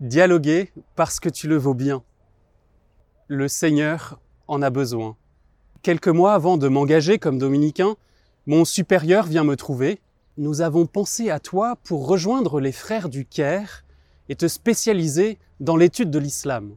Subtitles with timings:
[0.00, 2.04] Dialoguer parce que tu le vaux bien.
[3.26, 5.16] Le Seigneur en a besoin.
[5.82, 7.96] Quelques mois avant de m'engager comme dominicain,
[8.46, 10.00] mon supérieur vient me trouver.
[10.36, 13.84] Nous avons pensé à toi pour rejoindre les frères du Caire
[14.28, 16.76] et te spécialiser dans l'étude de l'islam.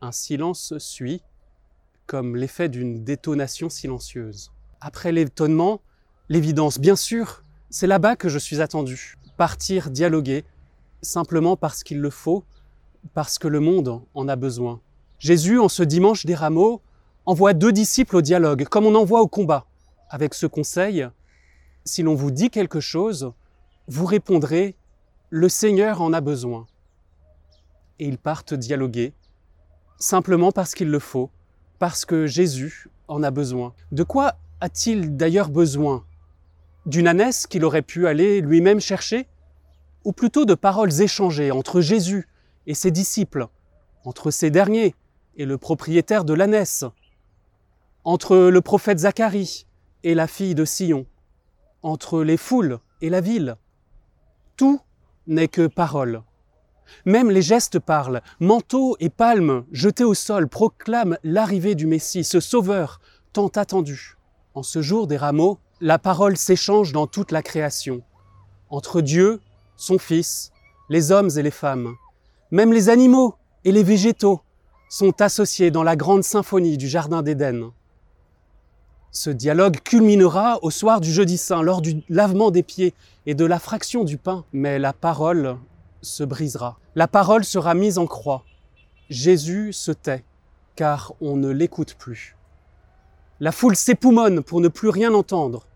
[0.00, 1.22] Un silence suit,
[2.06, 4.52] comme l'effet d'une détonation silencieuse.
[4.80, 5.82] Après l'étonnement,
[6.30, 9.16] l'évidence, bien sûr, c'est là-bas que je suis attendu.
[9.36, 10.46] Partir dialoguer,
[11.04, 12.44] simplement parce qu'il le faut,
[13.12, 14.80] parce que le monde en a besoin.
[15.18, 16.80] Jésus, en ce dimanche des rameaux,
[17.26, 19.66] envoie deux disciples au dialogue, comme on envoie au combat,
[20.10, 21.08] avec ce conseil,
[21.84, 23.32] si l'on vous dit quelque chose,
[23.88, 24.76] vous répondrez,
[25.30, 26.66] le Seigneur en a besoin.
[27.98, 29.14] Et ils partent dialoguer,
[29.98, 31.30] simplement parce qu'il le faut,
[31.78, 33.74] parce que Jésus en a besoin.
[33.92, 36.04] De quoi a-t-il d'ailleurs besoin?
[36.86, 39.26] D'une ânesse qu'il aurait pu aller lui-même chercher?
[40.04, 42.28] Ou plutôt de paroles échangées entre Jésus
[42.66, 43.48] et ses disciples,
[44.04, 44.94] entre ces derniers
[45.36, 46.84] et le propriétaire de l'ânesse,
[48.04, 49.66] entre le prophète Zacharie
[50.02, 51.06] et la fille de Sion,
[51.82, 53.56] entre les foules et la ville.
[54.56, 54.80] Tout
[55.26, 56.22] n'est que parole.
[57.06, 58.20] Même les gestes parlent.
[58.40, 63.00] Manteaux et palmes jetés au sol proclament l'arrivée du Messie, ce sauveur
[63.32, 64.16] tant attendu.
[64.54, 68.02] En ce jour des rameaux, la parole s'échange dans toute la création,
[68.68, 69.40] entre Dieu,
[69.76, 70.52] son Fils,
[70.88, 71.94] les hommes et les femmes.
[72.50, 74.40] Même les animaux et les végétaux
[74.88, 77.70] sont associés dans la grande symphonie du Jardin d'Éden.
[79.10, 82.94] Ce dialogue culminera au soir du jeudi saint, lors du lavement des pieds
[83.26, 85.56] et de la fraction du pain, mais la parole
[86.02, 86.78] se brisera.
[86.94, 88.44] La parole sera mise en croix.
[89.10, 90.24] Jésus se tait,
[90.76, 92.36] car on ne l'écoute plus.
[93.40, 95.66] La foule s'époumonne pour ne plus rien entendre.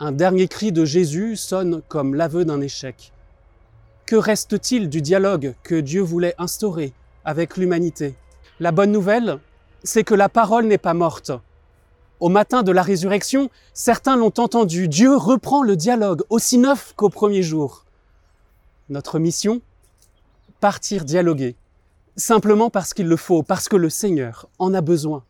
[0.00, 3.12] Un dernier cri de Jésus sonne comme l'aveu d'un échec.
[4.06, 6.92] Que reste-t-il du dialogue que Dieu voulait instaurer
[7.24, 8.14] avec l'humanité?
[8.58, 9.38] La bonne nouvelle,
[9.84, 11.30] c'est que la parole n'est pas morte.
[12.20, 14.88] Au matin de la résurrection, certains l'ont entendu.
[14.88, 17.84] Dieu reprend le dialogue, aussi neuf qu'au premier jour.
[18.88, 19.60] Notre mission?
[20.60, 21.54] Partir dialoguer,
[22.16, 25.20] simplement parce qu'il le faut, parce que le Seigneur en a besoin.